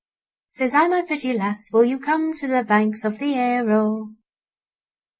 Says 0.49 0.73
I, 0.73 0.87
My 0.87 1.03
pretty 1.03 1.31
lass, 1.33 1.71
will 1.71 1.85
you 1.85 1.99
come 1.99 2.33
to 2.33 2.47
the 2.47 2.63
banks 2.63 3.03
of 3.05 3.19
the 3.19 3.35
Aire 3.35 3.69
oh? 3.69 4.15